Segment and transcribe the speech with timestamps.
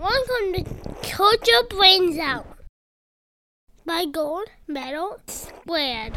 [0.00, 0.64] Welcome to
[1.12, 2.46] Coach Your Brains Out
[3.84, 6.14] by Gold Medal Squared.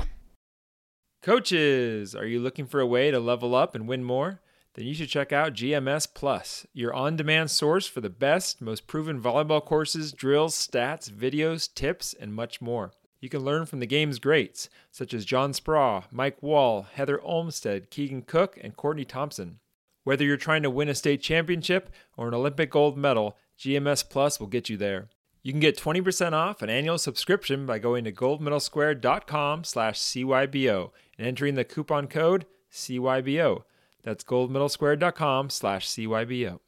[1.21, 4.39] Coaches, are you looking for a way to level up and win more?
[4.75, 8.87] Then you should check out GMS Plus, your on demand source for the best, most
[8.87, 12.93] proven volleyball courses, drills, stats, videos, tips, and much more.
[13.19, 17.89] You can learn from the game's greats, such as John Speraw, Mike Wall, Heather Olmstead,
[17.89, 19.59] Keegan Cook, and Courtney Thompson.
[20.05, 24.39] Whether you're trying to win a state championship or an Olympic gold medal, GMS Plus
[24.39, 25.09] will get you there.
[25.41, 31.27] You can get 20% off an annual subscription by going to goldmedalsquare.com slash CYBO and
[31.27, 33.63] entering the coupon code CYBO.
[34.03, 36.59] That's goldmedalsquare.com slash CYBO.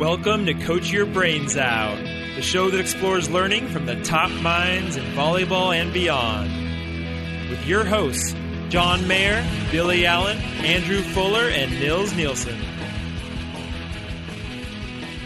[0.00, 1.96] Welcome to Coach Your Brains Out,
[2.34, 6.50] the show that explores learning from the top minds in volleyball and beyond.
[7.48, 8.34] With your hosts,
[8.68, 12.58] John Mayer, Billy Allen, Andrew Fuller, and Nils Nielsen.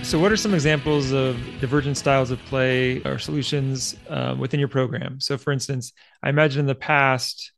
[0.08, 4.70] So, what are some examples of divergent styles of play or solutions um, within your
[4.70, 5.20] program?
[5.20, 5.92] So, for instance,
[6.22, 7.52] I imagine in the past,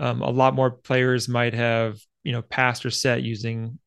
[0.00, 3.78] um, a lot more players might have, you know, passed or set using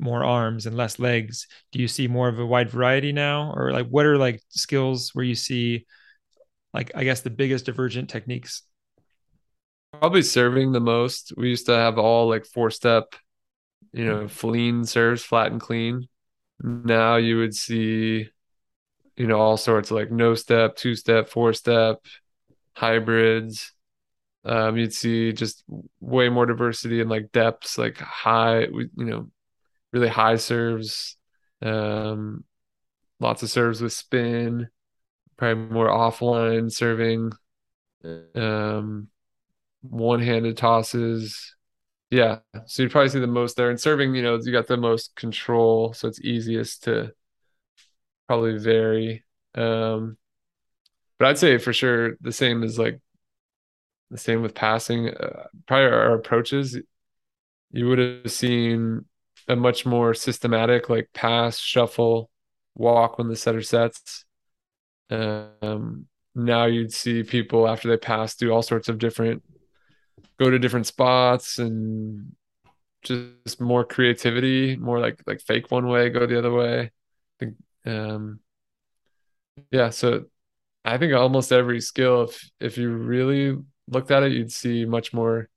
[0.00, 1.46] more arms and less legs.
[1.70, 5.14] Do you see more of a wide variety now, or like what are like skills
[5.14, 5.86] where you see,
[6.74, 8.64] like I guess the biggest divergent techniques
[9.92, 11.34] Probably serving the most.
[11.36, 13.14] We used to have all like four step,
[13.92, 16.08] you know, flean serves, flat and clean.
[16.62, 18.28] Now you would see,
[19.16, 22.04] you know, all sorts of like no step, two step, four step,
[22.74, 23.72] hybrids.
[24.44, 25.64] Um, you'd see just
[26.00, 29.30] way more diversity and like depths, like high, you know,
[29.92, 31.16] really high serves,
[31.62, 32.44] um,
[33.18, 34.68] lots of serves with spin,
[35.36, 37.32] probably more offline serving.
[38.34, 39.08] Um,
[39.82, 41.54] one-handed tosses.
[42.10, 43.70] Yeah, so you'd probably see the most there.
[43.70, 47.12] And serving, you know, you got the most control, so it's easiest to
[48.26, 49.24] probably vary.
[49.54, 50.16] Um,
[51.18, 53.00] but I'd say for sure the same is like
[54.10, 55.08] the same with passing.
[55.08, 56.78] Uh, our approaches,
[57.72, 59.04] you would have seen
[59.48, 62.30] a much more systematic like pass, shuffle,
[62.74, 64.24] walk when the setter sets.
[65.10, 69.42] Um, now you'd see people after they pass do all sorts of different
[70.40, 72.32] go to different spots and
[73.02, 76.80] just more creativity, more like like fake one way, go the other way.
[76.84, 76.90] I
[77.38, 77.56] think
[77.86, 78.40] um
[79.70, 80.24] yeah, so
[80.84, 83.56] I think almost every skill if if you really
[83.88, 85.48] looked at it, you'd see much more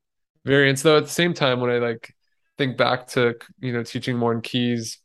[0.45, 0.81] variance.
[0.83, 2.13] Though at the same time when I like
[2.57, 4.99] think back to you know teaching more in keys,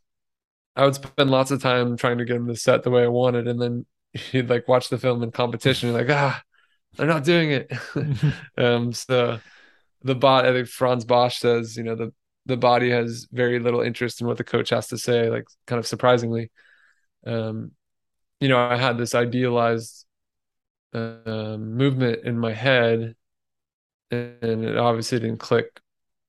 [0.76, 3.08] I would spend lots of time trying to get them to set the way I
[3.08, 3.86] wanted and then
[4.32, 6.42] you'd like watch the film in competition, you're like, ah,
[6.96, 7.72] they're not doing it.
[8.58, 9.40] um so
[10.02, 12.12] the bot I think Franz Bosch says, you know, the
[12.46, 15.78] the body has very little interest in what the coach has to say, like kind
[15.78, 16.50] of surprisingly.
[17.26, 17.72] Um,
[18.40, 20.06] you know, I had this idealized
[20.94, 23.14] uh, movement in my head,
[24.10, 25.80] and it obviously didn't click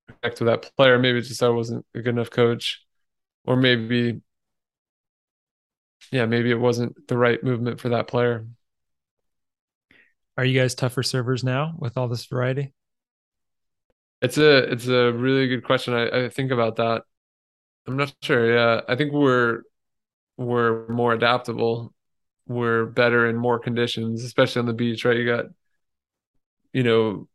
[0.07, 0.99] connect with that player.
[0.99, 2.83] Maybe just I wasn't a good enough coach,
[3.45, 4.21] or maybe,
[6.11, 8.45] yeah, maybe it wasn't the right movement for that player.
[10.37, 12.73] Are you guys tougher servers now with all this variety?
[14.21, 15.93] It's a it's a really good question.
[15.93, 17.03] I, I think about that.
[17.87, 18.53] I'm not sure.
[18.53, 19.63] Yeah, I think we're
[20.37, 21.93] we're more adaptable.
[22.47, 25.17] We're better in more conditions, especially on the beach, right?
[25.17, 25.45] You got,
[26.73, 27.27] you know,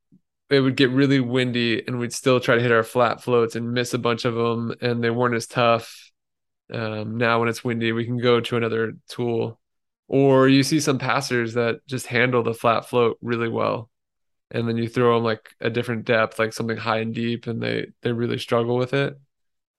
[0.50, 3.72] it would get really windy, and we'd still try to hit our flat floats and
[3.72, 6.12] miss a bunch of them, and they weren't as tough.
[6.72, 9.60] Um, now, when it's windy, we can go to another tool,
[10.08, 13.90] or you see some passers that just handle the flat float really well
[14.50, 17.62] and then you throw them like a different depth, like something high and deep, and
[17.62, 19.18] they they really struggle with it.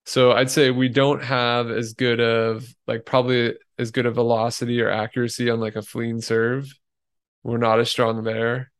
[0.05, 4.81] So I'd say we don't have as good of like probably as good a velocity
[4.81, 6.67] or accuracy on like a flean serve.
[7.43, 8.71] We're not as strong there,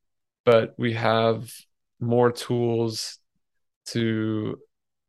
[0.45, 1.51] but we have
[1.99, 3.19] more tools
[3.87, 4.57] to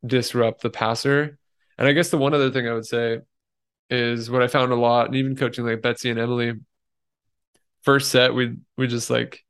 [0.06, 1.38] disrupt the passer.
[1.78, 3.20] And I guess the one other thing I would say
[3.90, 6.54] is what I found a lot, and even coaching like Betsy and Emily.
[7.82, 9.44] First set, we we just like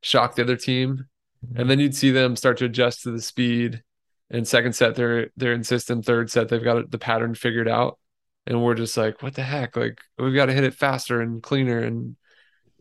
[0.00, 1.06] shock the other team.
[1.44, 1.60] Mm-hmm.
[1.60, 3.82] And then you'd see them start to adjust to the speed.
[4.30, 6.02] And second set, they're they're in system.
[6.02, 7.98] Third set, they've got the pattern figured out.
[8.46, 9.76] And we're just like, what the heck?
[9.76, 11.80] Like we've got to hit it faster and cleaner.
[11.80, 12.16] And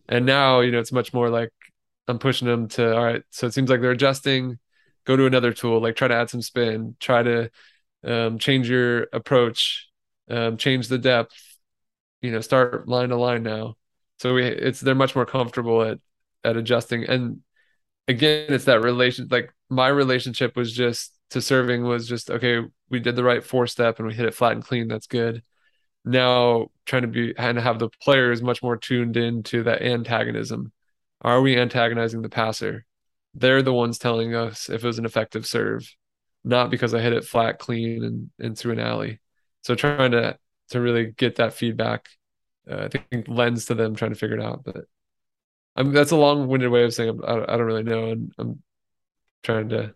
[0.07, 1.51] and now, you know, it's much more like
[2.07, 3.23] I'm pushing them to all right.
[3.29, 4.59] So it seems like they're adjusting.
[5.05, 7.49] Go to another tool, like try to add some spin, try to
[8.03, 9.89] um, change your approach,
[10.29, 11.35] um, change the depth.
[12.21, 13.75] You know, start line to line now.
[14.19, 15.99] So we it's they're much more comfortable at
[16.43, 17.39] at adjusting and
[18.07, 22.99] again it's that relation like my relationship was just to serving was just okay we
[22.99, 24.87] did the right four step and we hit it flat and clean.
[24.87, 25.43] That's good.
[26.05, 30.71] Now trying to be and have the players much more tuned into that antagonism.
[31.21, 32.85] Are we antagonizing the passer?
[33.33, 35.93] They're the ones telling us if it was an effective serve,
[36.43, 39.19] not because I hit it flat, clean, and, and through an alley.
[39.63, 40.37] So trying to
[40.69, 42.07] to really get that feedback,
[42.69, 44.63] uh, I think lends to them trying to figure it out.
[44.63, 44.85] But
[45.75, 48.63] I'm that's a long-winded way of saying I, I don't really know, and I'm
[49.43, 49.93] trying to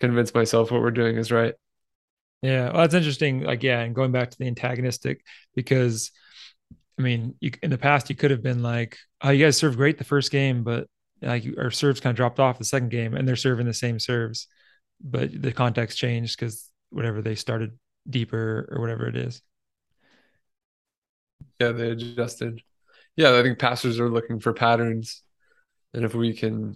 [0.00, 1.54] convince myself what we're doing is right.
[2.42, 3.42] Yeah, well, that's interesting.
[3.42, 5.24] Like, yeah, and going back to the antagonistic,
[5.54, 6.10] because
[6.98, 9.76] I mean, you, in the past you could have been like, "Oh, you guys served
[9.76, 10.86] great the first game, but
[11.22, 13.98] like our serves kind of dropped off the second game, and they're serving the same
[13.98, 14.48] serves,
[15.02, 17.78] but the context changed because whatever they started
[18.08, 19.42] deeper or whatever it is."
[21.60, 22.62] Yeah, they adjusted.
[23.20, 25.22] Yeah, I think pastors are looking for patterns,
[25.92, 26.74] and if we can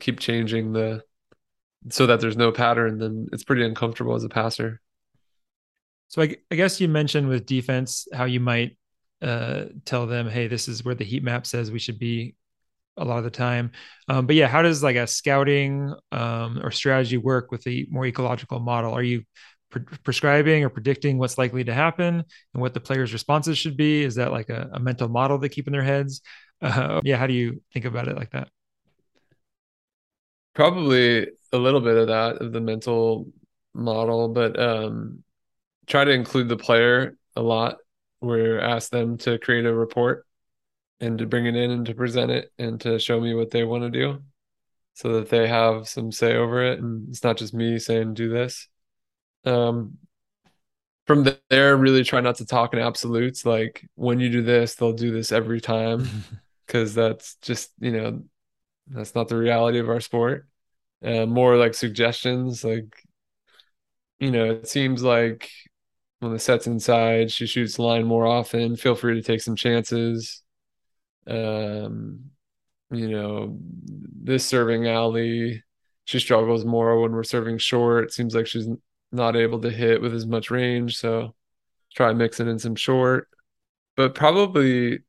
[0.00, 1.02] keep changing the
[1.90, 4.80] so that there's no pattern, then it's pretty uncomfortable as a pastor.
[6.08, 8.78] So I, I guess you mentioned with defense how you might
[9.20, 12.34] uh, tell them, hey, this is where the heat map says we should be
[12.96, 13.72] a lot of the time.
[14.08, 18.06] Um, but yeah, how does like a scouting um, or strategy work with a more
[18.06, 18.94] ecological model?
[18.94, 19.24] Are you
[19.74, 22.24] pre- prescribing or predicting what's likely to happen
[22.54, 24.04] and what the players' responses should be?
[24.04, 26.22] Is that like a, a mental model they keep in their heads?
[26.62, 28.48] Uh, yeah, how do you think about it like that?
[30.54, 33.28] Probably a little bit of that of the mental
[33.74, 35.24] model, but um,
[35.86, 37.78] try to include the player a lot.
[38.20, 40.24] Where ask them to create a report
[41.00, 43.64] and to bring it in and to present it and to show me what they
[43.64, 44.22] want to do
[44.94, 48.30] so that they have some say over it and it's not just me saying do
[48.30, 48.68] this
[49.44, 49.98] um
[51.06, 54.92] from there really try not to talk in absolutes like when you do this they'll
[54.92, 56.06] do this every time
[56.66, 58.22] because that's just you know
[58.88, 60.46] that's not the reality of our sport
[61.04, 62.86] uh, more like suggestions like
[64.18, 65.50] you know it seems like
[66.24, 68.76] when the set's inside, she shoots line more often.
[68.76, 70.42] Feel free to take some chances.
[71.26, 72.30] Um,
[72.90, 73.58] you know,
[74.22, 75.62] this serving alley,
[76.04, 78.04] she struggles more when we're serving short.
[78.04, 78.68] It seems like she's
[79.12, 80.96] not able to hit with as much range.
[80.98, 81.34] So
[81.94, 83.28] try mixing in some short,
[83.96, 85.00] but probably,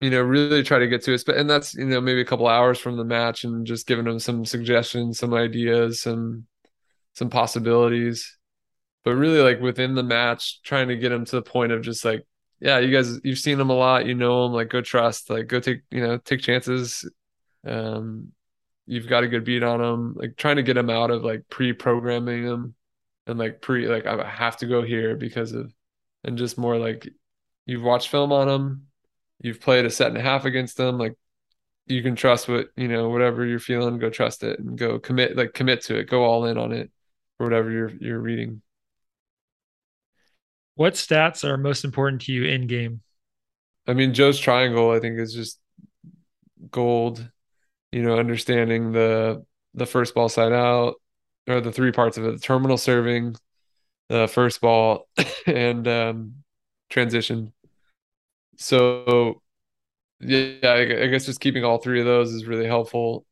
[0.00, 1.28] you know, really try to get to it.
[1.28, 4.18] And that's, you know, maybe a couple hours from the match and just giving them
[4.18, 6.46] some suggestions, some ideas, some,
[7.14, 8.36] some possibilities
[9.04, 12.04] but really like within the match, trying to get them to the point of just
[12.04, 12.26] like,
[12.60, 15.46] yeah, you guys, you've seen them a lot, you know them, like go trust, like
[15.46, 17.08] go take, you know, take chances.
[17.66, 18.32] Um,
[18.86, 21.48] you've got a good beat on him, like trying to get him out of like
[21.48, 22.74] pre-programming him
[23.26, 25.72] and like pre, like I have to go here because of,
[26.24, 27.08] and just more like
[27.66, 28.86] you've watched film on him,
[29.40, 31.14] you've played a set and a half against him, like
[31.86, 35.36] you can trust what you know whatever you're feeling go trust it and go commit
[35.36, 36.90] like commit to it go all in on it
[37.38, 38.62] or whatever you're you're reading
[40.76, 43.00] what stats are most important to you in game?
[43.86, 45.60] I mean, Joe's triangle, I think, is just
[46.70, 47.28] gold.
[47.94, 49.44] You know, understanding the
[49.74, 50.96] the first ball side out,
[51.46, 53.36] or the three parts of it: the terminal serving,
[54.08, 55.08] the first ball,
[55.46, 56.34] and um,
[56.90, 57.52] transition.
[58.56, 59.42] So,
[60.20, 63.26] yeah, I, I guess just keeping all three of those is really helpful.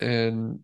[0.00, 0.60] And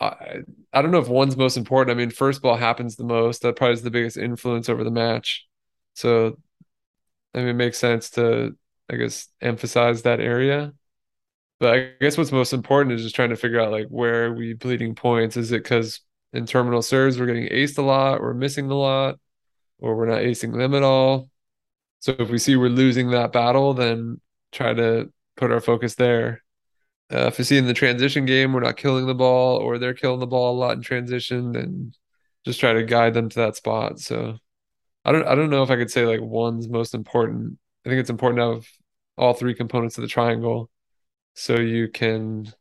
[0.00, 0.38] I,
[0.72, 1.96] I don't know if one's most important.
[1.96, 3.42] I mean, first ball happens the most.
[3.42, 5.46] That probably is the biggest influence over the match.
[5.94, 6.36] So,
[7.34, 8.56] I mean, it makes sense to,
[8.90, 10.72] I guess, emphasize that area.
[11.62, 14.32] But I guess what's most important is just trying to figure out like where are
[14.34, 15.36] we bleeding points?
[15.36, 16.00] Is it because
[16.32, 19.20] in terminal serves we're getting aced a lot, we're missing a lot,
[19.78, 21.30] or we're not acing them at all?
[22.00, 26.42] So if we see we're losing that battle, then try to put our focus there.
[27.12, 29.94] Uh, if you see in the transition game we're not killing the ball or they're
[29.94, 31.92] killing the ball a lot in transition, then
[32.44, 34.00] just try to guide them to that spot.
[34.00, 34.36] So
[35.04, 37.56] I don't I don't know if I could say like one's most important.
[37.86, 38.66] I think it's important to have
[39.16, 40.68] all three components of the triangle
[41.34, 42.52] so you can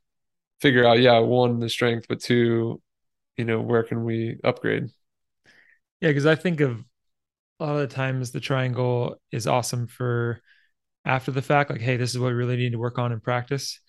[0.59, 2.81] figure out yeah one the strength but two
[3.37, 4.89] you know where can we upgrade
[5.99, 6.83] yeah because i think of
[7.59, 10.39] a lot of the times the triangle is awesome for
[11.05, 13.19] after the fact like hey this is what we really need to work on in
[13.19, 13.79] practice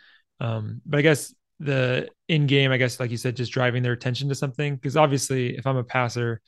[0.43, 3.93] um, but I guess the in game, I guess, like you said, just driving their
[3.93, 4.75] attention to something.
[4.75, 6.41] Because obviously, if I'm a passer,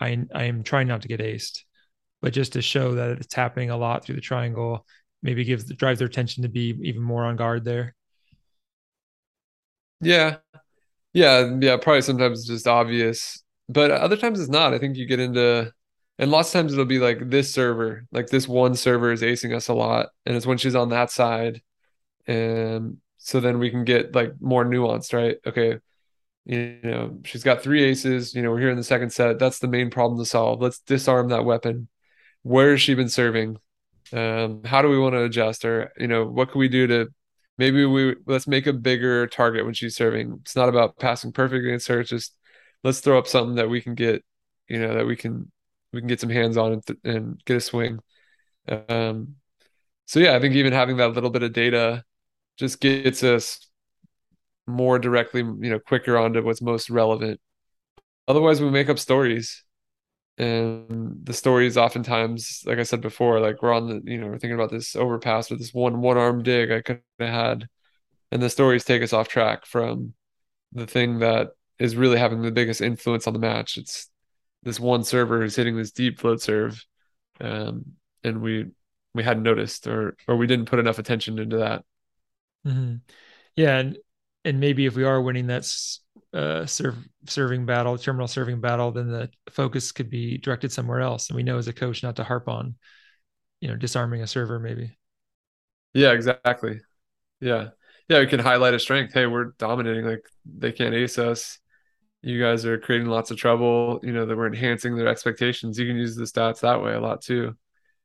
[0.00, 1.60] I I am trying not to get aced,
[2.22, 4.86] but just to show that it's happening a lot through the triangle,
[5.26, 7.94] maybe gives drives their attention to be even more on guard there.
[10.00, 10.38] Yeah,
[11.14, 11.76] yeah, yeah.
[11.78, 14.74] Probably sometimes just obvious, but other times it's not.
[14.74, 15.72] I think you get into,
[16.18, 19.54] and lots of times it'll be like this server, like this one server is acing
[19.56, 21.62] us a lot, and it's when she's on that side,
[22.26, 25.38] and so then we can get like more nuanced, right?
[25.46, 25.80] Okay,
[26.46, 28.34] You know, she's got three aces.
[28.34, 29.38] You know, we're here in the second set.
[29.38, 30.60] That's the main problem to solve.
[30.62, 31.88] Let's disarm that weapon.
[32.42, 33.58] Where has she been serving?
[34.12, 35.92] Um, how do we want to adjust her?
[35.98, 37.08] You know, what can we do to
[37.58, 40.38] maybe we let's make a bigger target when she's serving.
[40.42, 42.00] It's not about passing perfect against her.
[42.00, 42.36] It's just
[42.84, 44.24] let's throw up something that we can get,
[44.68, 45.50] you know, that we can
[45.92, 48.00] we can get some hands on and, th- and get a swing.
[48.68, 49.36] Um,
[50.06, 52.04] so yeah, I think even having that little bit of data
[52.56, 53.68] just gets us
[54.66, 57.40] more directly, you know, quicker onto what's most relevant.
[58.28, 59.64] Otherwise, we make up stories,
[60.38, 64.38] and the stories oftentimes, like I said before, like we're on the, you know, we're
[64.38, 67.68] thinking about this overpass with this one one arm dig I could have had,
[68.30, 70.14] and the stories take us off track from
[70.72, 73.78] the thing that is really having the biggest influence on the match.
[73.78, 74.10] It's
[74.62, 76.84] this one server who's hitting this deep float serve,
[77.40, 77.84] um,
[78.22, 78.66] and we
[79.14, 81.84] we hadn't noticed or or we didn't put enough attention into that.
[82.66, 82.96] Mm-hmm.
[83.54, 83.98] Yeah, and
[84.44, 85.64] and maybe if we are winning that
[86.36, 91.30] uh, serve, serving battle, terminal serving battle, then the focus could be directed somewhere else.
[91.30, 92.74] And we know as a coach not to harp on,
[93.60, 94.96] you know, disarming a server maybe.
[95.94, 96.80] Yeah, exactly.
[97.40, 97.68] Yeah.
[98.08, 99.14] Yeah, we can highlight a strength.
[99.14, 100.04] Hey, we're dominating.
[100.04, 101.58] Like they can't ace us.
[102.20, 104.00] You guys are creating lots of trouble.
[104.02, 105.78] You know, that we're enhancing their expectations.
[105.78, 107.56] You can use the stats that way a lot too.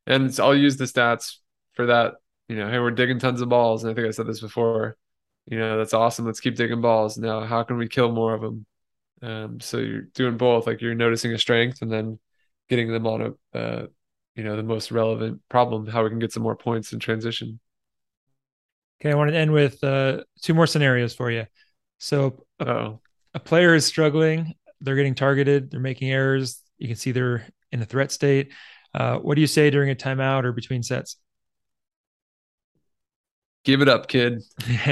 [0.08, 1.36] And I'll use the stats
[1.74, 2.14] for that.
[2.48, 3.84] You know, hey, we're digging tons of balls.
[3.84, 4.98] And I think I said this before
[5.46, 6.26] you know, that's awesome.
[6.26, 7.18] Let's keep digging balls.
[7.18, 8.66] Now, how can we kill more of them?
[9.22, 12.20] Um, so you're doing both, like you're noticing a strength and then
[12.70, 13.22] getting them on
[13.54, 13.88] a, uh,
[14.36, 17.60] you know, the most relevant problem, how we can get some more points in transition.
[19.00, 21.46] Okay, I want to end with uh, two more scenarios for you.
[21.98, 22.94] So, a,
[23.34, 26.62] a player is struggling, they're getting targeted, they're making errors.
[26.78, 28.52] You can see they're in a threat state.
[28.94, 31.18] Uh, what do you say during a timeout or between sets?
[33.64, 34.42] Give it up, kid.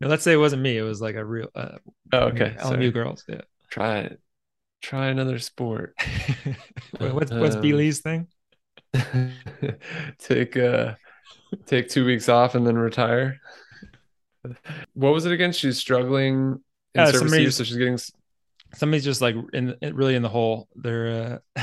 [0.00, 0.76] no, let's say it wasn't me.
[0.76, 1.48] It was like a real.
[1.54, 1.78] Uh,
[2.12, 2.54] oh, okay.
[2.58, 3.24] LMU girls.
[3.28, 3.40] Yeah.
[3.70, 4.20] Try it.
[4.80, 5.94] Try another sport.
[6.98, 8.28] what's what's um, B Lee's thing?
[10.18, 10.94] take uh,
[11.66, 13.40] take two weeks off and then retire.
[14.92, 15.52] What was it again?
[15.52, 16.60] She's struggling
[16.94, 17.98] in yeah, service so she's getting.
[18.74, 20.68] Somebody's just like in really in the hole.
[20.76, 21.62] They're uh,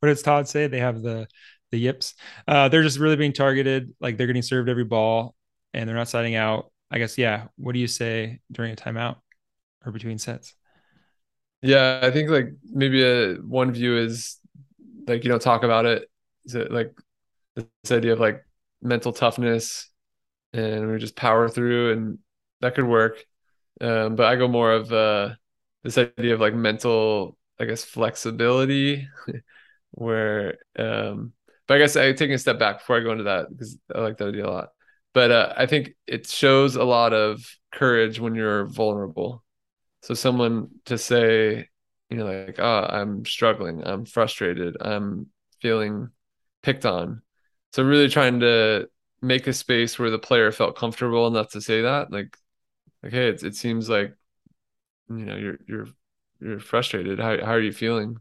[0.00, 0.66] what does Todd say?
[0.66, 1.28] They have the
[1.72, 2.14] the yips.
[2.46, 3.94] Uh, they're just really being targeted.
[4.00, 5.34] Like they're getting served every ball
[5.74, 6.70] and they're not siding out.
[6.90, 7.48] I guess, yeah.
[7.56, 9.16] What do you say during a timeout
[9.84, 10.54] or between sets?
[11.62, 14.38] Yeah, I think like maybe a one view is
[15.06, 16.08] like you don't talk about it.
[16.44, 16.94] Is it like
[17.56, 18.44] this idea of like
[18.82, 19.90] mental toughness
[20.52, 22.18] and we just power through and
[22.60, 23.24] that could work.
[23.80, 25.34] Um, but I go more of uh,
[25.82, 29.08] this idea of like mental, I guess, flexibility,
[29.92, 31.32] where um,
[31.66, 34.00] but I guess I taking a step back before I go into that because I
[34.00, 34.68] like that idea a lot.
[35.14, 37.42] But uh, I think it shows a lot of
[37.72, 39.42] courage when you're vulnerable.
[40.02, 41.68] So someone to say,
[42.10, 45.26] you know, like, oh, I'm struggling, I'm frustrated, I'm
[45.60, 46.10] feeling
[46.62, 47.22] picked on.
[47.72, 48.88] So really trying to
[49.22, 52.36] make a space where the player felt comfortable enough to say that, like,
[53.04, 54.14] okay, it, it seems like,
[55.08, 55.88] you know, you're you're
[56.40, 57.18] you're frustrated.
[57.18, 58.18] How how are you feeling?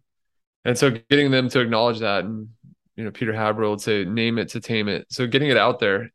[0.63, 2.49] And so getting them to acknowledge that and
[2.95, 5.05] you know Peter Haberl would say name it to tame it.
[5.09, 6.11] So getting it out there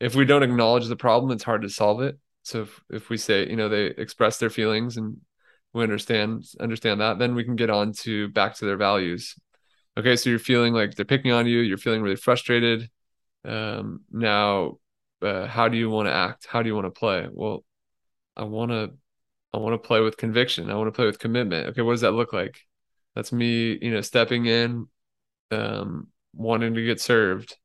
[0.00, 2.18] if we don't acknowledge the problem it's hard to solve it.
[2.42, 5.18] So if, if we say you know they express their feelings and
[5.72, 9.34] we understand understand that then we can get on to back to their values.
[9.96, 12.90] Okay so you're feeling like they're picking on you you're feeling really frustrated.
[13.44, 14.78] Um, now
[15.22, 16.46] uh, how do you want to act?
[16.48, 17.26] How do you want to play?
[17.30, 17.64] Well
[18.36, 18.92] i want to
[19.52, 20.70] i want to play with conviction.
[20.70, 21.68] I want to play with commitment.
[21.68, 22.60] Okay what does that look like?
[23.14, 24.86] That's me you know stepping in
[25.50, 26.08] um,
[26.38, 27.56] wanting to get served.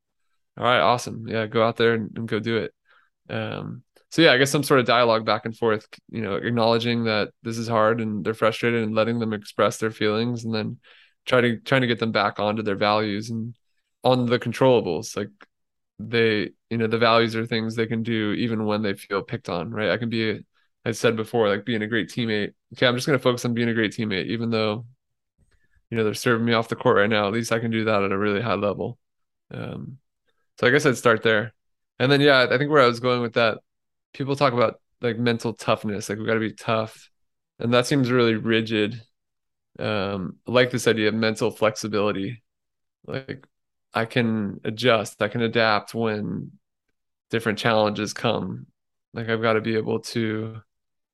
[0.58, 1.27] All right, awesome.
[1.27, 2.74] Yeah, go out there and, and go do it.
[3.30, 7.06] Um, so yeah, I guess some sort of dialogue back and forth, you know, acknowledging
[7.06, 10.77] that this is hard and they're frustrated and letting them express their feelings and then
[11.25, 13.56] try to trying to get them back onto their values and
[14.03, 15.15] on the controllables.
[15.18, 15.30] Like
[15.98, 19.50] they, you know, the values are things they can do even when they feel picked
[19.50, 19.89] on, right?
[19.89, 20.46] I can be
[20.86, 22.53] I said before, like being a great teammate.
[22.74, 24.86] Okay, I'm just gonna focus on being a great teammate, even though
[25.94, 27.28] you know they're serving me off the court right now.
[27.28, 28.98] At least i can do that at a really high level.
[29.54, 30.00] Um,
[30.60, 31.54] so i guess i'd start there.
[32.00, 33.60] And then yeah i think where i was going with that
[34.12, 37.12] people talk about like mental toughness like we got to be tough.
[37.60, 39.00] And that seems really rigid.
[39.78, 42.42] Um I like this idea of mental flexibility.
[43.06, 43.46] Like
[43.94, 46.54] i can adjust i can adapt when
[47.30, 48.66] different challenges come.
[49.14, 50.60] Like i've got to be able to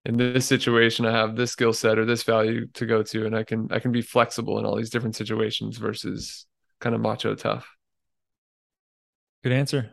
[0.05, 3.35] in this situation I have this skill set or this value to go to and
[3.35, 6.45] I can I can be flexible in all these different situations versus
[6.79, 7.67] kind of macho tough.
[9.43, 9.91] Good answer.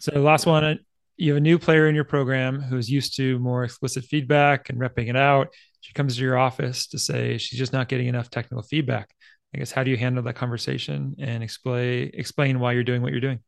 [0.00, 0.80] So last one
[1.20, 4.80] you have a new player in your program who's used to more explicit feedback and
[4.80, 5.48] repping it out.
[5.82, 9.10] She comes to your office to say she's just not getting enough technical feedback.
[9.54, 13.12] I guess how do you handle that conversation and explain explain why you're doing what
[13.12, 13.40] you're doing?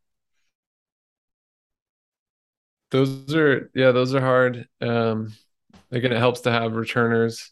[2.92, 4.68] Those are yeah, those are hard.
[4.82, 5.32] Um,
[5.90, 7.50] again, it helps to have returners.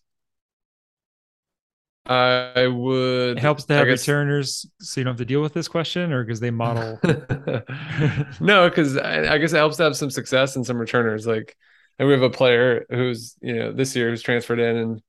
[2.04, 3.38] I would.
[3.38, 6.12] It helps to have guess, returners so you don't have to deal with this question,
[6.12, 6.98] or because they model.
[8.40, 11.26] no, because I, I, guess it helps to have some success and some returners.
[11.26, 11.56] Like,
[11.98, 15.02] and we have a player who's you know this year who's transferred in, and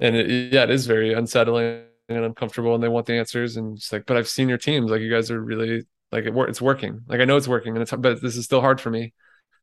[0.00, 3.76] and it, yeah, it is very unsettling and uncomfortable, and they want the answers, and
[3.76, 6.60] it's like, but I've seen your teams, like you guys are really like it, it's
[6.60, 7.00] working.
[7.06, 9.12] Like I know it's working, and it's but this is still hard for me.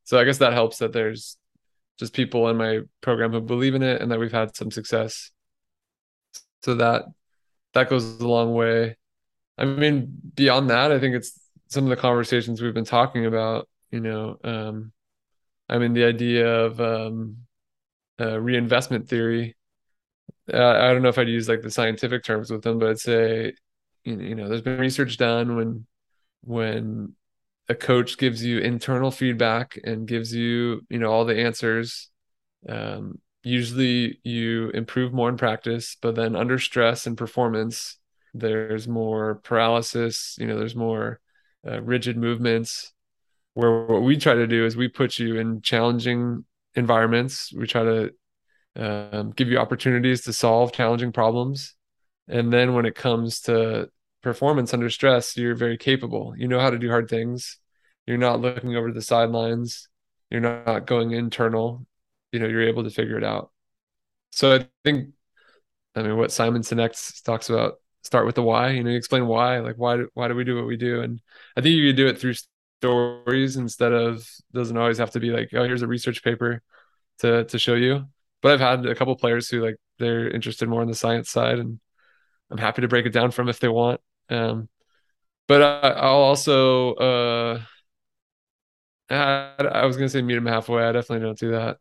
[0.04, 1.36] So I guess that helps that there's
[1.98, 5.30] just people in my program who believe in it, and that we've had some success
[6.62, 7.04] so that
[7.74, 8.96] that goes a long way
[9.56, 11.38] i mean beyond that i think it's
[11.68, 14.92] some of the conversations we've been talking about you know um
[15.68, 17.36] i mean the idea of um
[18.20, 19.56] uh, reinvestment theory
[20.52, 22.98] uh, i don't know if i'd use like the scientific terms with them but i'd
[22.98, 23.52] say
[24.04, 25.86] you know there's been research done when
[26.48, 27.12] when
[27.68, 32.10] a coach gives you internal feedback and gives you you know all the answers
[32.68, 37.98] um, usually you improve more in practice, but then under stress and performance,
[38.34, 41.20] there's more paralysis, you know, there's more
[41.66, 42.92] uh, rigid movements.
[43.54, 47.52] Where what we try to do is we put you in challenging environments.
[47.52, 48.10] We try to
[48.76, 51.74] um, give you opportunities to solve challenging problems.
[52.28, 53.88] And then when it comes to
[54.22, 56.34] performance under stress, you're very capable.
[56.36, 57.58] You know how to do hard things.
[58.06, 59.88] You're not looking over the sidelines.
[60.30, 61.86] You're not going internal
[62.32, 63.50] you know you're able to figure it out
[64.30, 65.10] so i think
[65.94, 69.26] i mean what simon sinek talks about start with the why you know you explain
[69.26, 71.20] why like why do, why do we do what we do and
[71.56, 72.34] i think you do it through
[72.80, 76.62] stories instead of doesn't always have to be like oh here's a research paper
[77.18, 78.04] to to show you
[78.40, 81.58] but i've had a couple players who like they're interested more on the science side
[81.58, 81.80] and
[82.50, 84.68] i'm happy to break it down for them if they want um
[85.48, 87.60] but I, i'll also uh
[89.10, 90.84] I, I was gonna say meet them halfway.
[90.84, 91.78] I definitely don't do that.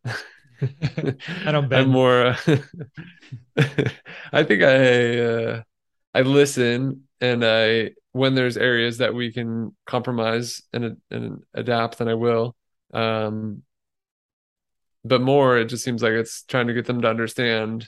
[1.45, 1.81] I don't bet.
[1.81, 2.27] I'm more.
[2.27, 2.57] Uh,
[4.31, 5.63] I think I uh,
[6.13, 12.07] I listen and I when there's areas that we can compromise and and adapt, then
[12.07, 12.55] I will.
[12.93, 13.63] Um,
[15.03, 17.87] but more, it just seems like it's trying to get them to understand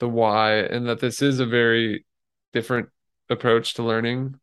[0.00, 2.06] the why and that this is a very
[2.52, 2.88] different
[3.34, 4.36] approach to learning.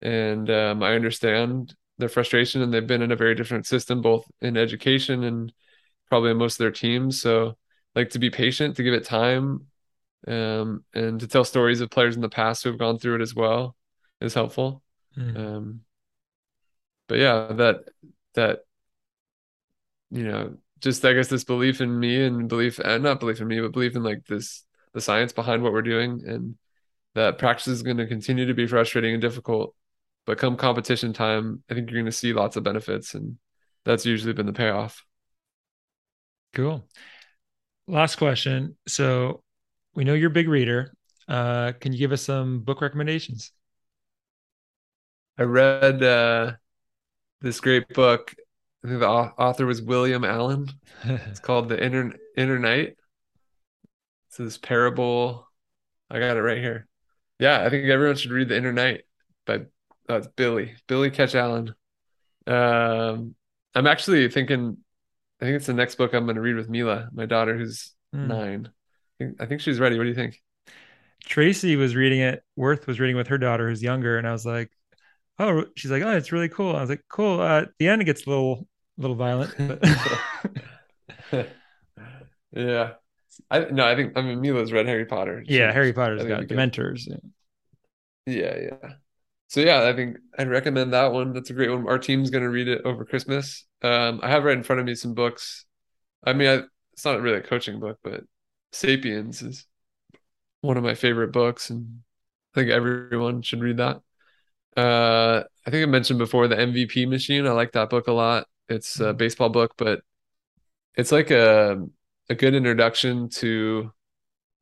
[0.00, 4.24] And um, I understand their frustration, and they've been in a very different system, both
[4.40, 5.52] in education and
[6.08, 7.20] probably in most of their teams.
[7.20, 7.56] So
[7.94, 9.66] like to be patient, to give it time,
[10.26, 13.22] um, and to tell stories of players in the past who have gone through it
[13.22, 13.76] as well
[14.20, 14.82] is helpful.
[15.16, 15.36] Mm.
[15.36, 15.80] Um,
[17.08, 17.84] but yeah, that
[18.34, 18.60] that
[20.10, 23.48] you know, just I guess this belief in me and belief and not belief in
[23.48, 26.56] me, but belief in like this the science behind what we're doing and
[27.14, 29.74] that practice is going to continue to be frustrating and difficult.
[30.26, 33.38] But come competition time, I think you're going to see lots of benefits, and
[33.84, 35.04] that's usually been the payoff.
[36.54, 36.84] Cool.
[37.86, 38.76] Last question.
[38.88, 39.42] So
[39.94, 40.94] we know you're a big reader.
[41.28, 43.52] Uh, can you give us some book recommendations?
[45.36, 46.52] I read uh,
[47.40, 48.34] this great book.
[48.84, 50.68] I think the author was William Allen.
[51.04, 52.96] It's called The Inner Inner Knight.
[54.28, 55.48] It's this parable.
[56.10, 56.86] I got it right here.
[57.38, 59.02] Yeah, I think everyone should read The Inner Knight
[59.46, 59.62] by
[60.08, 61.74] uh, Billy Billy Ketch Allen.
[62.46, 63.34] Um,
[63.74, 64.78] I'm actually thinking
[65.40, 67.92] I think it's the next book I'm going to read with Mila, my daughter, who's
[68.14, 68.26] mm.
[68.26, 68.68] nine.
[68.68, 69.96] I think, I think she's ready.
[69.96, 70.40] What do you think?
[71.24, 72.42] Tracy was reading it.
[72.56, 74.70] Worth was reading with her daughter, who's younger, and I was like,
[75.38, 78.02] "Oh," she's like, "Oh, it's really cool." I was like, "Cool." Uh, at the end,
[78.02, 78.66] it gets a little,
[78.96, 79.54] little violent.
[79.58, 79.82] But...
[82.52, 82.92] yeah,
[83.50, 85.42] I no, I think I mean Mila's read Harry Potter.
[85.46, 87.06] Yeah, Harry Potter's got Dementors.
[87.06, 87.16] Yeah.
[88.26, 88.90] yeah, yeah
[89.54, 91.32] so yeah, I think I'd recommend that one.
[91.32, 91.86] That's a great one.
[91.86, 93.64] Our team's going to read it over Christmas.
[93.82, 95.64] Um, I have right in front of me some books.
[96.24, 98.22] I mean, I, it's not really a coaching book, but
[98.72, 99.66] *Sapiens* is
[100.62, 102.00] one of my favorite books, and
[102.52, 104.00] I think everyone should read that.
[104.76, 107.46] Uh, I think I mentioned before the MVP Machine.
[107.46, 108.48] I like that book a lot.
[108.68, 109.18] It's a mm-hmm.
[109.18, 110.00] baseball book, but
[110.96, 111.80] it's like a
[112.28, 113.92] a good introduction to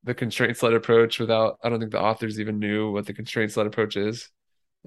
[0.04, 1.18] the constraints led approach.
[1.18, 4.28] Without, I don't think the authors even knew what the constraints led approach is.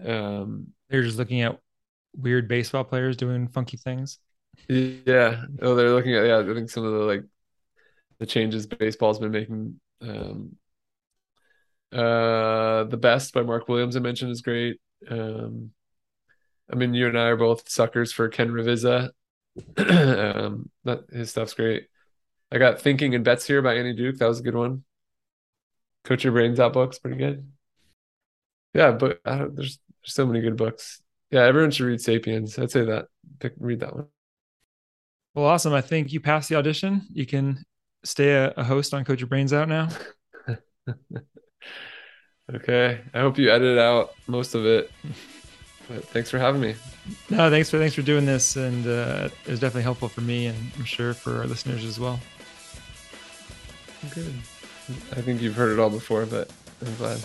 [0.03, 1.59] Um, they're just looking at
[2.15, 4.19] weird baseball players doing funky things.
[4.67, 5.43] Yeah.
[5.61, 6.39] Oh, they're looking at yeah.
[6.39, 7.23] I think some of the like
[8.19, 9.79] the changes baseball's been making.
[10.01, 10.55] Um,
[11.91, 14.79] uh, the best by Mark Williams I mentioned is great.
[15.09, 15.71] Um,
[16.71, 19.09] I mean, you and I are both suckers for Ken Ravizza.
[19.77, 21.87] um, that his stuff's great.
[22.51, 24.17] I got Thinking in Bets here by Annie Duke.
[24.17, 24.83] That was a good one.
[26.03, 27.47] Coach Your Brains Out book's pretty good.
[28.73, 31.01] Yeah, but I don't, there's there's so many good books.
[31.31, 32.59] Yeah, everyone should read Sapiens.
[32.59, 33.07] I'd say that.
[33.39, 34.07] Pick, read that one.
[35.33, 35.73] Well, awesome.
[35.73, 37.01] I think you passed the audition.
[37.11, 37.63] You can
[38.03, 39.89] stay a, a host on Coach Your Brains Out now.
[42.53, 43.01] okay.
[43.13, 44.91] I hope you edited out most of it.
[45.87, 46.75] But thanks for having me.
[47.29, 50.47] No, thanks for thanks for doing this, and uh, it was definitely helpful for me,
[50.47, 52.19] and I'm sure for our listeners as well.
[54.13, 54.33] Good.
[55.11, 56.49] I think you've heard it all before, but
[56.85, 57.19] I'm glad.